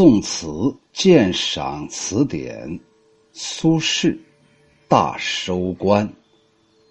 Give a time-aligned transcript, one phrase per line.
[0.00, 2.80] 宋词鉴赏词典，
[3.34, 4.16] 苏轼，
[4.88, 6.10] 大收官，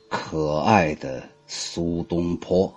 [0.07, 2.71] 可爱的苏东坡。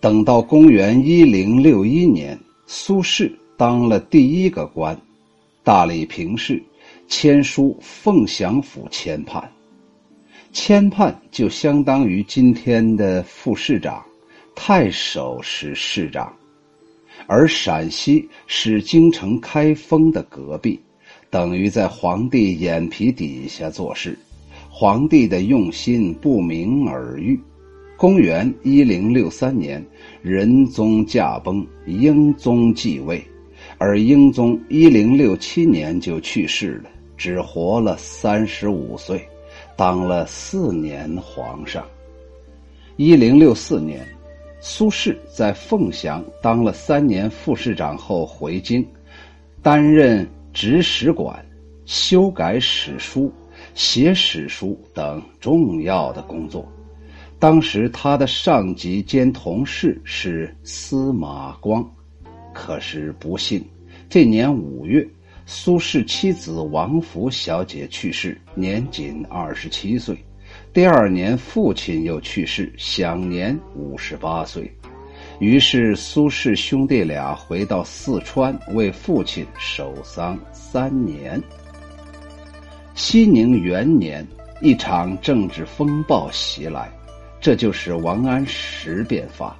[0.00, 4.98] 等到公元一零六一年，苏轼当了第一个官，
[5.62, 6.64] 大理平事，
[7.06, 9.52] 签书凤翔府签判。
[10.54, 14.02] 签判就相当于今天的副市长，
[14.54, 16.34] 太守是市长。
[17.26, 20.78] 而陕西是京城开封的隔壁，
[21.30, 24.18] 等于在皇帝眼皮底下做事，
[24.68, 27.38] 皇帝的用心不明而喻。
[27.96, 29.84] 公元一零六三年，
[30.22, 33.22] 仁宗驾崩，英宗继位，
[33.78, 39.22] 而英宗一零六七年就去世了，只活了三十五岁，
[39.76, 41.84] 当了四年皇上。
[42.96, 44.06] 一零六四年。
[44.60, 48.86] 苏轼在凤翔当了三年副市长后回京，
[49.62, 51.42] 担任执史馆、
[51.86, 53.32] 修改史书、
[53.74, 56.70] 写史书等重要的工作。
[57.38, 61.82] 当时他的上级兼同事是司马光，
[62.52, 63.64] 可是不幸，
[64.10, 65.08] 这年五月，
[65.46, 70.22] 苏轼妻子王弗小姐去世，年仅二十七岁。
[70.72, 74.72] 第二年，父亲又去世，享年五十八岁。
[75.40, 81.42] 于是，苏轼兄弟俩回到四川，为父亲守丧三年。
[82.94, 84.24] 熙宁元年，
[84.60, 86.88] 一场政治风暴袭来，
[87.40, 89.56] 这就是王安石变法。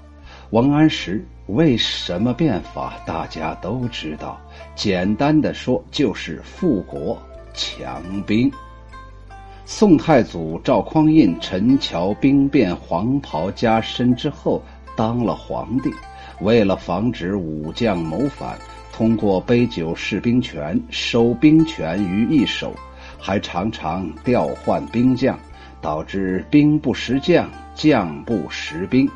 [0.51, 3.03] 王安石为什么变法？
[3.05, 4.41] 大家都知道。
[4.77, 7.21] 简单的说，就是富国
[7.53, 8.49] 强兵。
[9.73, 14.61] 宋太祖赵匡胤陈桥兵变，黄袍加身之后
[14.97, 15.89] 当了皇帝。
[16.41, 18.59] 为了防止武将谋反，
[18.93, 22.75] 通过杯酒释兵权，收兵权于一手，
[23.17, 25.39] 还常常调换兵将，
[25.81, 29.09] 导致兵不识将，将不识兵。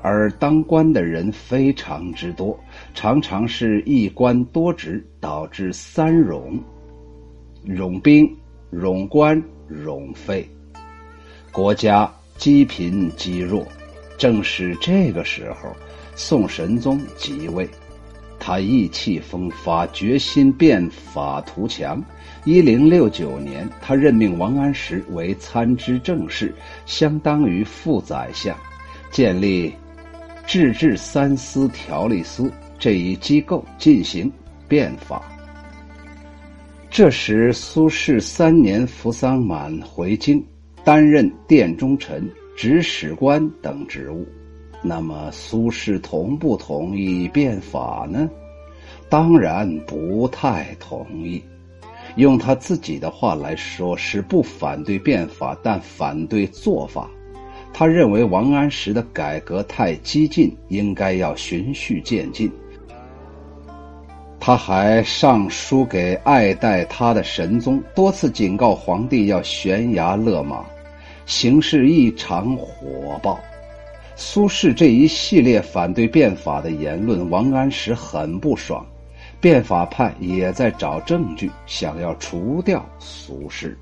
[0.00, 2.56] 而当官的人非常之多，
[2.94, 6.56] 常常是一官多职，导致三冗：
[7.66, 8.32] 冗兵、
[8.72, 9.42] 冗官。
[9.68, 10.48] 容废，
[11.52, 13.66] 国家积贫积弱。
[14.16, 15.76] 正是这个时候，
[16.16, 17.68] 宋神宗即位，
[18.40, 22.02] 他意气风发，决心变法图强。
[22.44, 26.52] 一零六九年，他任命王安石为参知政事，
[26.86, 28.56] 相当于副宰相，
[29.12, 29.72] 建立
[30.46, 34.32] 制治三司条例司这一机构，进行
[34.66, 35.22] 变法。
[36.90, 40.42] 这时，苏轼三年服丧满回京，
[40.82, 42.20] 担任殿中丞、
[42.56, 44.26] 指史官等职务。
[44.82, 48.28] 那么，苏轼同不同意变法呢？
[49.08, 51.42] 当然不太同意。
[52.16, 57.08] 用他自己的话来说，是不反对变法，但反对做法。
[57.72, 62.50] 他认为王安石的改革太激进，应该要循序渐进。
[64.48, 70.64] 他还上书给爱戴他的神宗，多次警告皇帝要悬崖勒马，
[71.26, 73.38] 形势异常火爆。
[74.16, 78.86] 苏轼这一系列反对变法的言论，王安石很不爽。
[79.38, 83.76] 变法派也在找证据，想要除掉苏轼。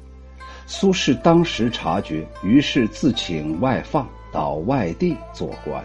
[0.67, 5.81] 苏轼当时察觉，于是自请外放到外地做官。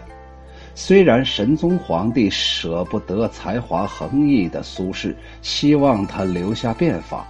[0.74, 7.26] 虽然神宗皇帝舍不得才华横溢的苏轼，希望他留下变法，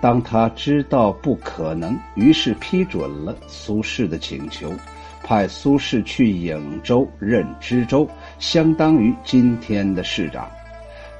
[0.00, 4.72] 当他知道不可能，于是批准了苏轼的请求，
[5.22, 8.08] 派苏轼去颍州任知州，
[8.38, 10.50] 相当于今天的市长。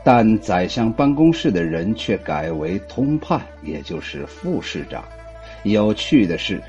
[0.02, 5.04] 但宰相办公室的人却改为通判，也就是副市长。
[5.64, 6.62] 有趣的是，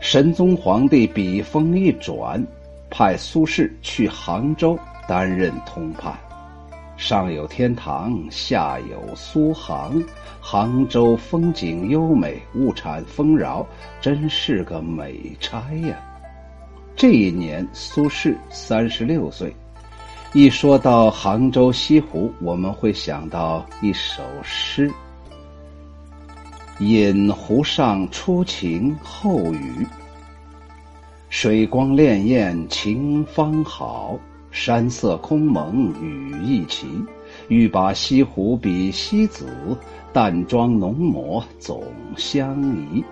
[0.00, 2.44] 神宗皇帝笔锋一转。
[2.90, 4.78] 派苏轼去杭州
[5.08, 6.12] 担任通判，
[6.96, 10.02] 上有天堂，下有苏杭，
[10.40, 13.66] 杭州风景优美，物产丰饶，
[14.00, 15.96] 真是个美差呀！
[16.96, 19.54] 这一年，苏轼三十六岁。
[20.32, 24.90] 一说到杭州西湖，我们会想到一首诗
[26.78, 29.86] ：“饮湖上初晴后雨。”
[31.30, 34.18] 水光潋滟晴方好，
[34.50, 36.88] 山色空蒙雨亦奇。
[37.46, 39.46] 欲把西湖比西子，
[40.12, 41.84] 淡妆浓抹总
[42.16, 43.04] 相宜。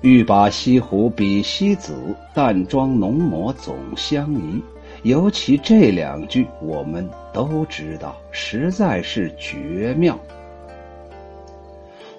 [0.00, 1.94] 欲把西湖比西子，
[2.34, 4.62] 淡妆浓抹总相宜。
[5.02, 10.18] 尤其这两句，我们都知道，实在是绝妙。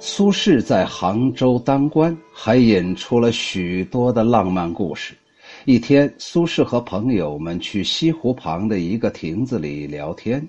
[0.05, 5.15] 苏轼在杭州当官，还引出了许多的浪漫故事。
[5.63, 10.45] 一天，苏轼和朋友们去西湖旁的一个亭子里聊天，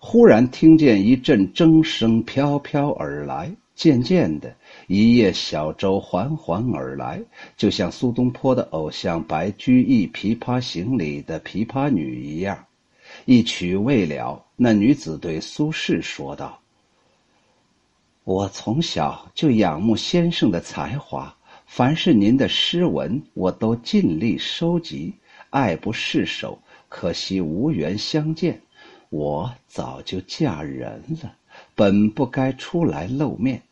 [0.00, 3.48] 忽然听见一阵筝声飘飘而来。
[3.76, 4.52] 渐渐的，
[4.88, 7.22] 一叶小舟缓缓而来，
[7.56, 12.58] 就像苏东坡的偶像白居易《琵琶行》里的琵琶女一样。
[13.26, 16.58] 一曲未了，那女子对苏轼说道
[18.28, 21.34] ：“我从小就仰慕先生的才华。”
[21.64, 25.14] 凡是您的诗文，我都尽力收集，
[25.48, 26.58] 爱不释手。
[26.90, 28.60] 可惜无缘相见，
[29.08, 31.34] 我早就嫁人了，
[31.74, 33.62] 本不该出来露面。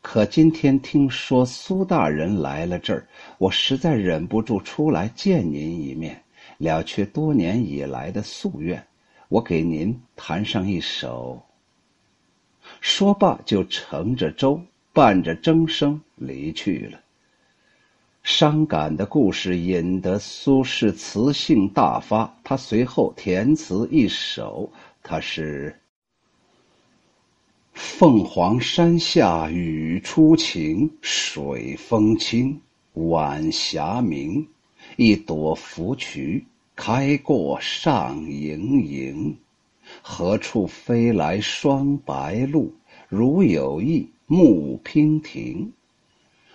[0.00, 6.18] 可今天听说苏大人来了这儿，我实在忍不住出来见您一面，
[6.56, 8.82] 了却多年以来的夙愿。
[9.28, 11.42] 我给您弹上一首。
[12.86, 14.60] 说罢，就乘着舟，
[14.92, 17.00] 伴着筝声离去了。
[18.22, 24.70] 伤感的故事引得苏轼词性大发，他随后填词一首，
[25.02, 25.80] 他是：
[27.72, 32.60] 凤凰山下雨初晴，水风清，
[32.92, 34.46] 晚霞明。
[34.96, 36.44] 一朵芙蕖
[36.76, 39.34] 开过上盈盈，
[40.06, 42.70] 何处飞来双白鹭？
[43.08, 45.72] 如有意，莫娉婷。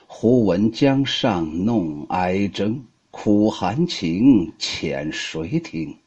[0.06, 2.80] 忽闻江上弄哀筝，
[3.10, 5.98] 苦含情，遣谁听？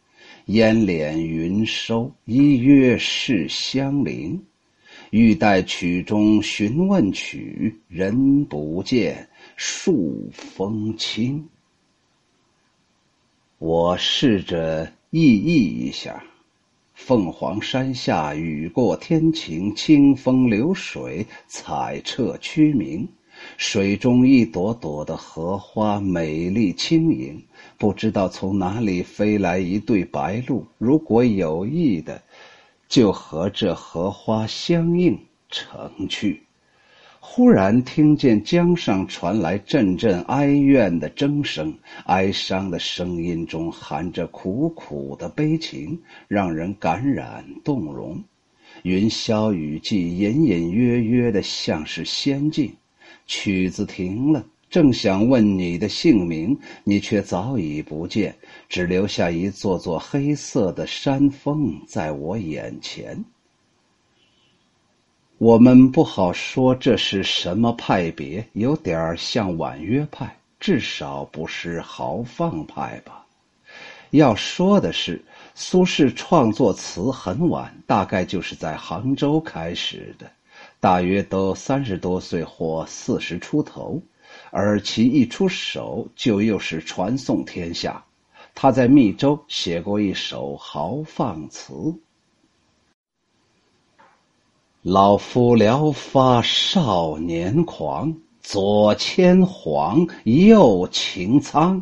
[0.47, 4.41] 烟敛云收，依约是相邻。
[5.11, 11.45] 欲待曲中询问曲，人不见，树风清。
[13.59, 16.23] 我试着意译一下：
[17.05, 23.09] 凤凰山下雨过天晴，清风流水，彩彻区明。
[23.57, 27.43] 水中一朵朵的荷花，美丽轻盈。
[27.77, 32.23] 不知道从哪里飞来一对白鹭，如果有意的，
[32.89, 35.19] 就和这荷花相应
[35.51, 36.45] 成趣。
[37.25, 41.73] 忽然听见江上传来阵阵哀怨的筝声，
[42.05, 45.97] 哀伤的声音中含着苦苦的悲情，
[46.27, 48.21] 让人感染动容。
[48.83, 52.73] 云霄雨霁，隐隐约约的，像是仙境。
[53.25, 58.35] 曲子停了，正想问你的姓名，你却早已不见，
[58.69, 63.25] 只留下一座座黑色的山峰在我眼前。
[65.45, 73.27] 我们不好说这是什么派别，有点像婉约派，至少不是豪放派吧。
[74.11, 75.21] 要说的是，
[75.57, 80.31] 苏轼创作词很晚，大概就是在杭州开始的。
[80.79, 84.01] 大约都三十多岁或四十出头，
[84.53, 88.01] 而其一出手就又是传颂天下。
[88.55, 91.73] 他在密州写过一首豪放词
[94.83, 101.81] ：“老夫聊发少年狂，左牵黄，右擎苍，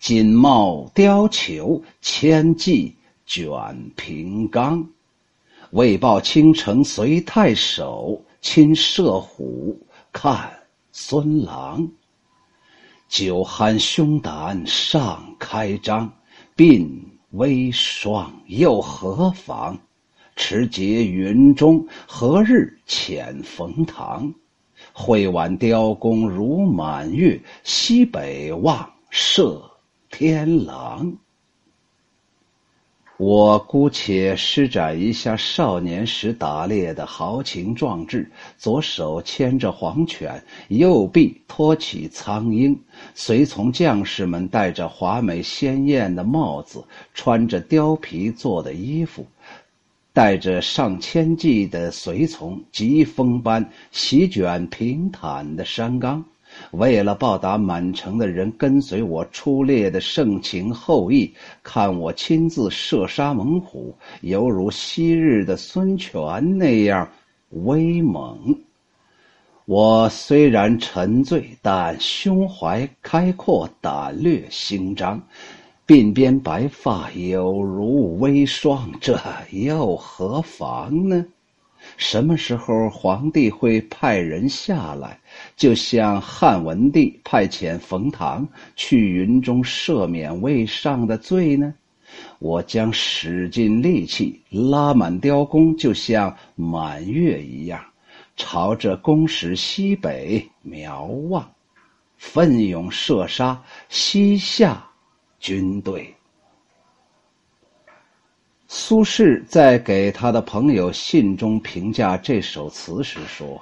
[0.00, 2.96] 锦帽貂裘，千骑
[3.26, 4.88] 卷平冈。
[5.72, 9.78] 为报倾城随太守。”亲射虎，
[10.12, 10.50] 看
[10.92, 11.86] 孙郎。
[13.08, 16.10] 酒酣胸胆尚开张，
[16.56, 16.88] 鬓
[17.32, 19.76] 微霜又何妨？
[20.38, 24.32] 持节云中，何日遣冯唐？
[24.92, 29.60] 会挽雕弓如满月，西北望，射
[30.08, 31.12] 天狼。
[33.16, 42.80] 我姑且施展一下少年时打猎的豪情壮志：左手牵着黄犬，右臂托起苍鹰，
[43.16, 49.26] 随从将士们戴着华美鲜艳的帽子，穿着貂皮做的衣服，
[50.12, 56.24] 带着上千骑的随从，疾风般席卷平坦的山冈。
[56.70, 67.06] 为了报答满城的人跟随我出猎的盛情厚意，看我亲自射杀猛虎，犹如昔日的孙权那样
[67.50, 68.58] 威猛。
[69.66, 75.22] 我虽然沉醉，但胸怀开阔，胆略兴张，
[75.88, 79.18] 鬓边白发有如微霜，这
[79.52, 81.24] 又何妨呢？
[81.96, 85.18] 什么时候皇帝会派人下来？
[85.56, 91.72] 就像汉文帝派遣冯唐去云中赦免魏上的罪呢？
[92.38, 97.82] 我将使尽力气，拉满雕弓，就像满月一样，
[98.36, 101.50] 朝着宫室西北瞄望，
[102.18, 104.84] 奋勇射杀西夏
[105.38, 106.14] 军队。
[108.66, 113.60] 苏轼在给他的朋友信中评价这首词时说。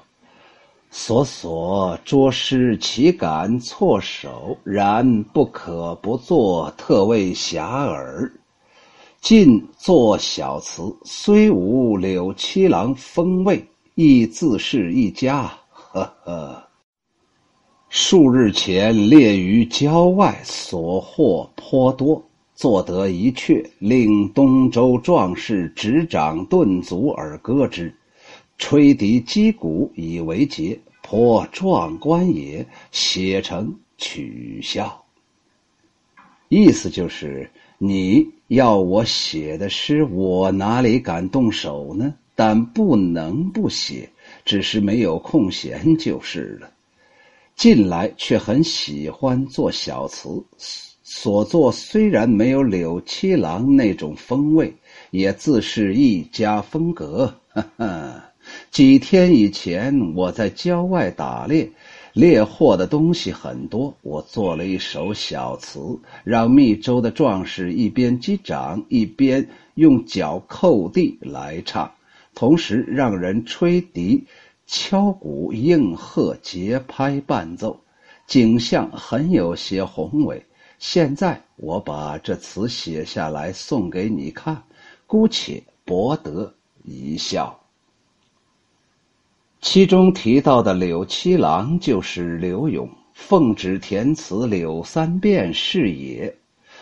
[0.89, 4.57] 所所着实岂敢错手？
[4.65, 8.33] 然不可不作，特为遐迩。
[9.21, 13.63] 晋作小词，虽无柳七郎风味，
[13.95, 15.53] 亦自是一家。
[15.71, 16.66] 呵呵。
[17.99, 22.23] 数日前列于郊外，所获颇多，
[22.55, 27.91] 作得一阙，令东周壮士执掌顿足而歌之。
[28.59, 32.67] 吹笛击鼓以为节，颇壮观也。
[32.93, 35.03] 写成取笑。
[36.51, 42.15] 意思就是你要我写的诗，我哪里敢动手呢？
[42.35, 44.07] 但不能不写，
[44.45, 46.71] 只是没有空闲就是了。
[47.57, 50.29] 近来却很喜欢做小词，
[51.03, 54.75] 所作虽然没有柳七郎那种风味，
[55.11, 57.35] 也自是一家风格。
[57.49, 58.23] 哈哈。
[58.71, 61.69] 几天以前，我在郊外打猎，
[62.13, 63.93] 猎获的东西很多。
[64.03, 65.81] 我做了一首小词，
[66.23, 71.91] 让密州的壮士一边击掌，一边用脚扣地来唱，
[72.35, 74.25] 同时让人吹笛、
[74.67, 77.79] 敲鼓应和节拍伴奏，
[78.27, 80.45] 景象很有些宏伟。
[80.79, 84.63] 现在我把这词写下来送给你看，
[85.07, 86.53] 姑且博得
[86.85, 87.59] 一笑。
[89.61, 96.37] 其中提到的柳七郎就是柳永，奉旨填词柳三变是也，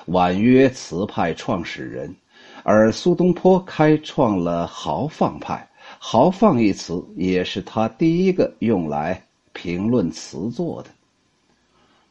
[0.07, 2.15] 婉约词派创始人。
[2.63, 5.69] 而苏东坡开创了豪放派，
[6.07, 10.91] 豪放一词也是他第一个用来评论词作的。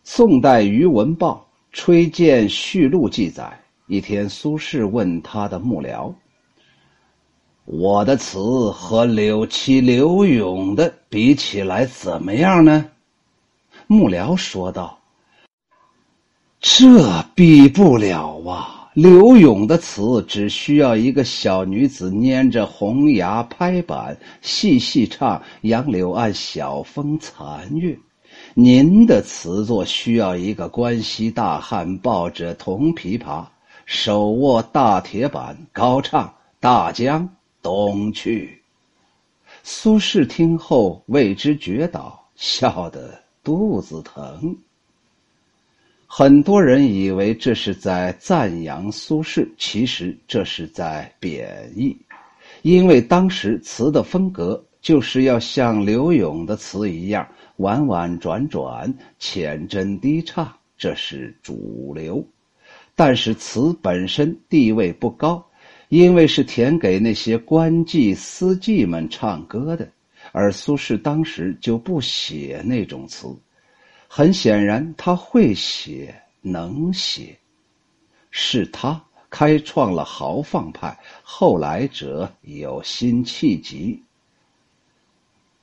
[0.03, 1.45] 宋代余文豹
[1.77, 6.11] 《吹荐序录》记载，一天苏轼问他的幕僚。
[7.65, 12.89] 我的词和柳七、柳永的比起来怎么样呢？
[13.85, 14.97] 幕僚说道
[16.59, 18.82] ：“这比不了啊！
[18.93, 27.93] 柳永的词只需要一个小女子拈着红牙拍板，细细唱《杨柳岸晓风残月》；
[28.53, 33.45] 您的词作需要一个关西大汉抱着铜琵琶，
[33.85, 36.27] 手握大铁板，高唱
[36.59, 37.23] 《大江》。”
[37.63, 38.61] 东去。
[39.63, 44.57] 苏轼听后为之绝倒，笑得肚子疼。
[46.15, 51.97] 很多人以为这是在赞扬苏轼，其实这是在贬义，
[52.61, 62.23] 因为当时词的风格就是要像柳永的词一样婉婉转转、浅斟低唱，这是主流。
[62.93, 65.43] 但是词本身地位不高。
[65.89, 69.89] 因为是填给那些官妓私妓们唱歌的，
[70.31, 73.27] 而苏轼当时就不写那种词。
[74.15, 77.35] 很显然，他会写，能写，
[78.29, 83.99] 是他开创了豪放派，后来者有辛弃疾。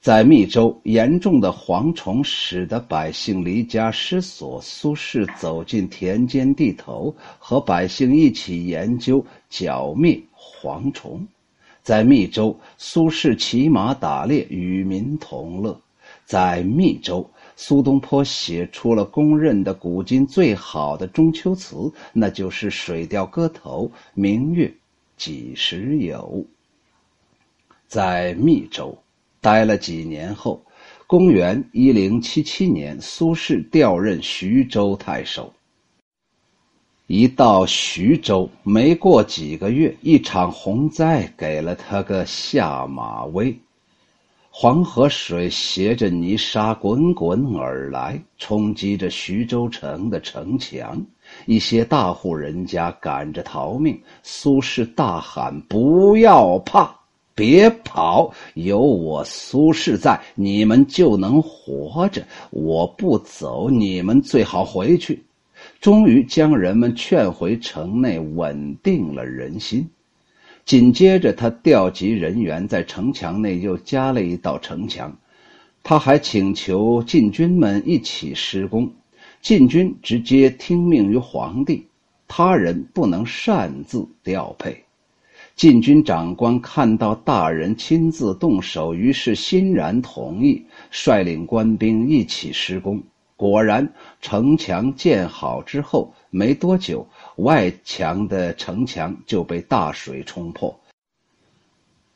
[0.00, 4.60] 在密州，严重的蝗虫使得百姓离家失所。
[4.60, 11.24] 苏轼走进田间地头，和百姓一起研究剿灭蝗虫。
[11.84, 15.80] 在密州，苏轼骑马打猎，与民同乐。
[16.24, 17.28] 在密州，
[17.62, 24.72] 苏东坡写出了公认的古今最好的中秋词，那就是《水调歌头·明月
[25.18, 26.16] 几时有》。
[27.86, 28.96] 在密州。
[29.42, 30.64] 待了几年后，
[31.06, 35.52] 公元一零七七年，苏轼调任徐州太守。
[37.08, 43.54] 一到徐州，没过几个月，一场洪灾给了他个下马威。
[44.52, 51.00] 黄河水携着泥沙滚滚而来，冲击着徐州城的城墙，
[51.46, 53.98] 一些大户人家赶着逃命。
[54.24, 56.94] 苏轼大喊：“不要怕！”
[57.32, 62.22] 别跑，有我苏轼在，你们就能活着。
[62.50, 65.24] 我不走，你们最好回去。
[65.80, 69.88] 终于将人们劝回城内，稳定了人心。
[70.64, 75.16] 紧接着，他调集人员，在城墙内又加了一道城墙。
[75.82, 78.92] 他还请求禁军们一起施工。
[79.40, 81.86] 禁军直接听命于皇帝。
[82.28, 84.84] 他人不能擅自调配。
[85.56, 93.02] 禁军长官看到大人亲自动手，于是欣然同意，率领官兵一起施工。
[93.40, 100.78] 果然，城墙建好之后，没多久，外墙的城墙就被大水冲破。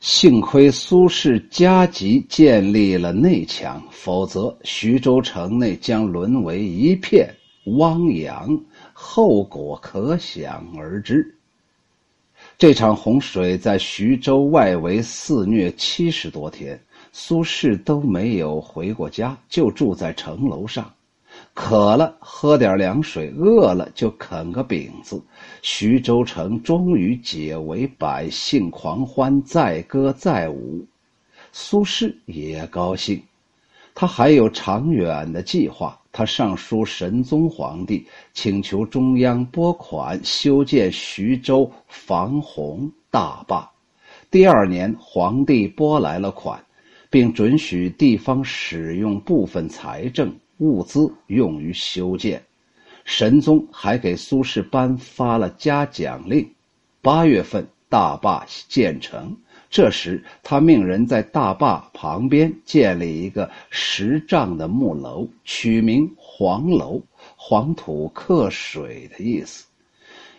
[0.00, 7.34] 幸亏苏轼加急建立了内墙，否则徐州城内将沦为一片
[7.78, 8.60] 汪洋，
[8.92, 11.34] 后果可想而知。
[12.58, 16.78] 这场洪水在徐州外围肆虐七十多天，
[17.12, 20.92] 苏轼都没有回过家，就住在城楼上。
[21.54, 25.22] 渴了喝点凉水，饿了就啃个饼子。
[25.62, 30.84] 徐州城终于解围，百姓狂欢，载歌载舞。
[31.52, 33.22] 苏轼也高兴，
[33.94, 35.96] 他还有长远的计划。
[36.10, 43.68] 他上书神宗皇帝，请求中央拨款修建徐州防洪大坝。
[44.30, 46.60] 第二年，皇帝拨来了款，
[47.10, 52.42] 并准许地方使用部分财政物资用于修建。
[53.04, 56.50] 神宗还给苏轼颁发了嘉奖令。
[57.02, 59.36] 八月份，大坝建成。
[59.68, 67.02] 这时，他命人在大坝旁边建立一个十丈的木楼，取名黄楼，
[67.36, 69.66] 黄土克水的意思。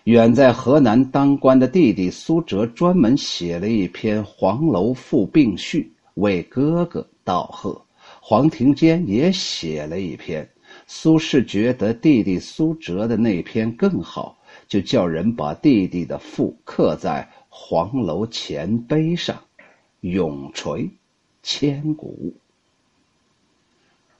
[0.05, 5.91] 远在河南当官的弟弟苏辙专门写了一篇《黄楼赋并序》，
[6.21, 7.84] 为哥哥道贺。
[8.27, 10.49] 黄庭坚也写了一篇。
[10.87, 14.35] 苏轼觉得弟弟苏辙的那篇更好，
[14.67, 17.29] 就叫人把弟弟的赋刻在。
[17.49, 19.39] 黄楼前碑上，
[20.01, 20.89] 永垂
[21.43, 22.33] 千古。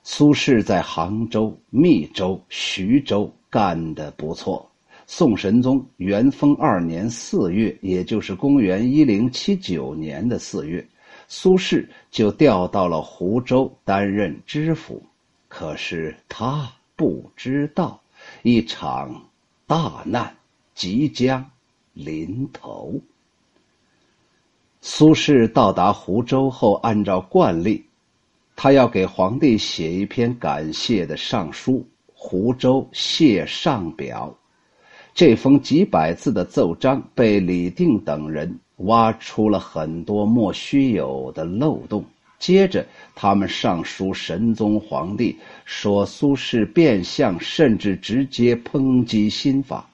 [0.04, 4.70] 苏轼在杭州、密州、徐州干得不错。
[5.08, 10.88] 宋神宗元丰二年四月，也就是公元一零七九年的四月，
[11.27, 15.02] 苏轼就调到了湖州担任知府。
[15.47, 18.02] 可是他不知道，
[18.41, 19.30] 一场
[19.65, 20.36] 大难
[20.73, 21.50] 即将
[21.93, 23.00] 临头。
[24.82, 27.86] 苏轼到达湖州后，按照惯例，
[28.56, 31.80] 他要给皇帝写一篇感谢的上书
[32.13, 34.36] 《湖州谢上表》。
[35.15, 42.04] 这封几百字的奏章被李定等人挖出了很多莫须有的漏洞。
[42.38, 49.88] 接着，他们上书神宗皇帝，说苏轼变相甚至直接抨击新法。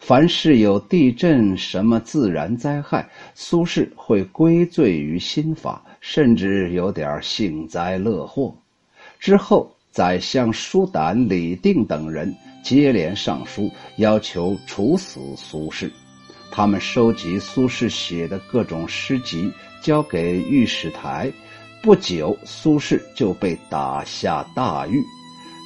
[0.00, 8.52] 凡是有地震什么自然灾害，苏轼会归罪于新法，甚至有点幸灾乐祸。
[9.20, 15.88] 之后，宰相舒胆、李定等人接连上书，要求处死苏轼。
[16.50, 19.48] 他们收集苏轼写的各种诗集，
[19.80, 21.32] 交给御史台。
[21.80, 25.00] 不久，苏轼就被打下大狱，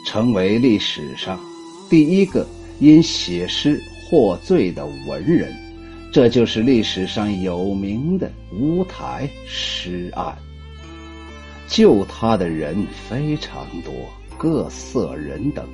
[0.06, 1.40] 成为历史上
[1.88, 2.46] 第一个
[2.80, 3.80] 因写诗。
[4.10, 5.54] 获罪的文人，
[6.10, 10.34] 这就是历史上有名的乌台诗案。
[11.66, 13.92] 救他的人非常多，
[14.38, 15.66] 各色人等。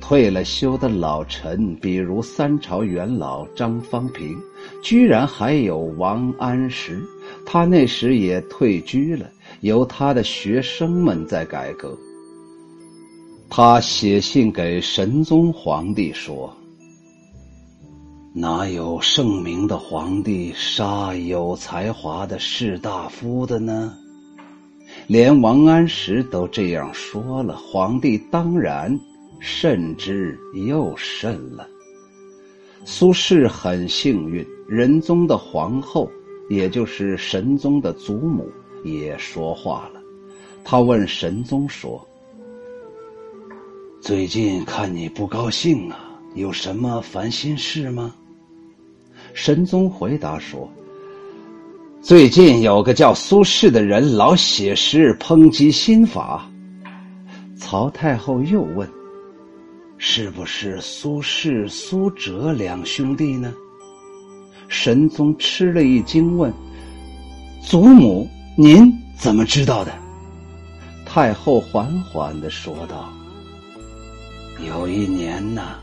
[0.00, 4.34] 退了休的老臣，比如三朝元老张方平，
[4.82, 7.02] 居然还有王安石，
[7.44, 9.26] 他那时也退居了，
[9.60, 11.96] 由他的学生们在改革。
[13.50, 16.50] 他写信给神宗皇帝说。
[18.32, 23.94] 哪有圣明的皇帝杀有才华的士大夫的呢？
[25.10, 28.96] 连王安石都这样说了，皇帝当然
[29.40, 31.66] 慎之又慎了。
[32.84, 36.08] 苏轼很幸运，仁宗的皇后，
[36.48, 38.48] 也就是神宗的祖母，
[38.84, 40.00] 也说话了。
[40.62, 42.06] 他问神宗说
[44.00, 48.14] ：“最近看你不高兴啊，有什么烦心事吗？”
[49.34, 50.70] 神宗回答说
[52.02, 56.48] ：“最近有个叫苏轼的人，老写诗抨击新法。”
[57.54, 58.88] 曹太后又问
[59.98, 63.52] ：“是不是苏轼、苏辙两兄弟呢？”
[64.66, 66.50] 神宗吃了一惊，问
[67.62, 69.92] ：“祖母，您怎么知道的？”
[71.04, 73.12] 太后缓缓的说道
[74.66, 75.78] ：“有一年呐。”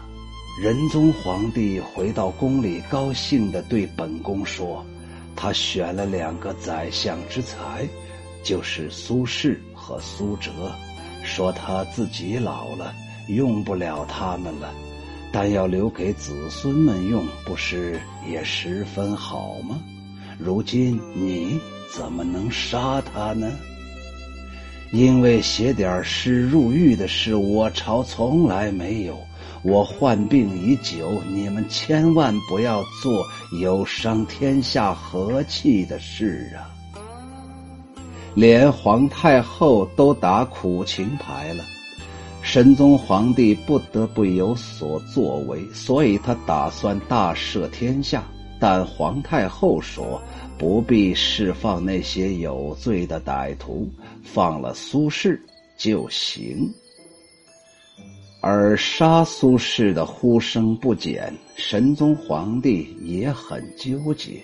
[0.59, 4.83] 仁宗皇帝回到宫里，高兴的对本宫说
[5.37, 7.87] ：“他选了两个宰相之才，
[8.43, 10.51] 就是苏轼和苏辙。
[11.23, 12.93] 说他自己老了，
[13.27, 14.73] 用不了他们了，
[15.31, 19.79] 但要留给子孙们用，不是也十分好吗？
[20.39, 21.59] 如今你
[21.93, 23.51] 怎么能杀他呢？
[24.91, 29.19] 因为写点诗入狱的事，我朝从来没有。
[29.63, 33.25] 我患病已久，你们千万不要做
[33.59, 36.69] 有伤天下和气的事啊！
[38.35, 41.63] 连皇太后都打苦情牌了，
[42.41, 48.23] 神宗皇帝不得不有所作为，所以他打算大赦天下。
[48.59, 50.21] 但皇太后说。
[50.59, 53.87] 不必释放那些有罪的歹徒，
[54.23, 55.39] 放了苏轼
[55.77, 56.67] 就行。
[58.39, 64.41] 而杀苏轼的呼声不减，神宗皇帝也很纠结。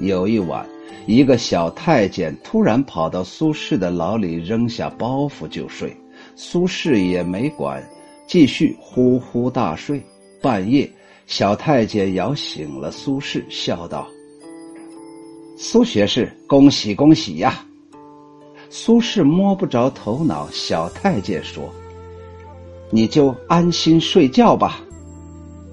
[0.00, 0.66] 有一晚，
[1.06, 5.96] 一个小太监突然跑到苏轼的牢里，扔下包袱就睡。
[6.34, 7.82] 苏轼也没管，
[8.26, 10.02] 继续呼呼大睡。
[10.42, 10.90] 半夜，
[11.26, 14.08] 小太监摇醒了苏轼，笑道。
[15.56, 17.64] 苏学士，恭喜恭喜呀！
[18.70, 20.48] 苏轼摸不着头脑。
[20.50, 21.70] 小太监说
[22.90, 24.80] ：“你就安心睡觉吧。”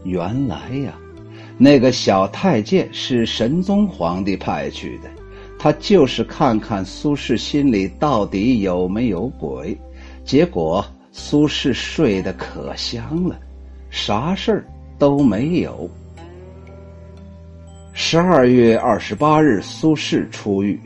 [0.05, 0.93] 原来呀，
[1.57, 5.09] 那个小太监是神宗皇帝派去的，
[5.59, 9.77] 他就是看看苏轼心里到底有没有鬼。
[10.23, 13.37] 结果苏轼睡得可香了，
[13.89, 14.65] 啥事儿
[14.99, 15.89] 都没有。
[17.93, 20.79] 十二月二十八日，苏轼出狱，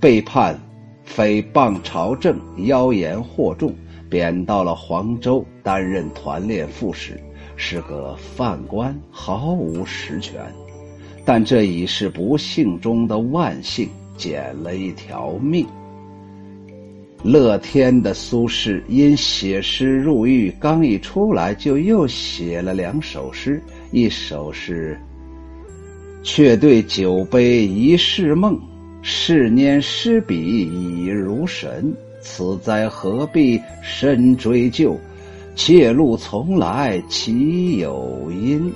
[0.00, 0.58] 被判
[1.06, 3.72] 诽谤朝政、妖言惑众，
[4.08, 7.20] 贬到了黄州担任团练副使，
[7.56, 10.40] 是个犯官，毫无实权。
[11.24, 15.66] 但这已是不幸中的万幸，捡了一条命。
[17.22, 24.98] 乐天的苏轼因写诗入狱，刚一出来就又写了两首诗，一首是。
[26.22, 28.58] 却对酒杯一世梦，
[29.02, 31.94] 是念诗笔已如神。
[32.30, 34.94] 此灾何必深追究？
[35.56, 38.70] 妾路从来岂有因？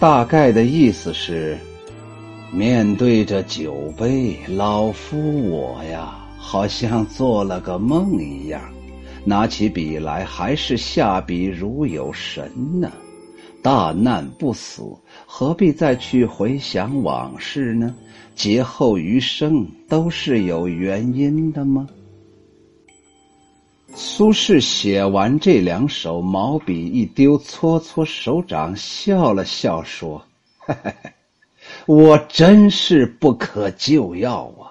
[0.00, 1.56] 大概的意思是：
[2.50, 8.60] 面对着酒杯，老夫我呀，好像做了个梦一样。
[9.24, 12.90] 拿起笔来，还是下笔如有神呢。
[13.68, 14.82] 大难不死，
[15.26, 17.94] 何必再去回想往事呢？
[18.34, 21.86] 劫后余生都是有原因的吗？
[23.94, 30.24] 苏轼写完这两首，毛笔一丢，搓搓手掌，笑了笑说
[31.84, 34.67] ：“我真是不可救药啊！